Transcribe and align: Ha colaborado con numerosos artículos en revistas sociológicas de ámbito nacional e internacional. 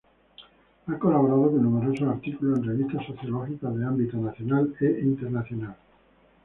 Ha 0.87 0.97
colaborado 0.97 1.51
con 1.51 1.61
numerosos 1.61 2.07
artículos 2.09 2.57
en 2.57 2.65
revistas 2.65 3.05
sociológicas 3.05 3.75
de 3.77 3.85
ámbito 3.85 4.17
nacional 4.17 4.75
e 4.81 4.85
internacional. 5.03 5.75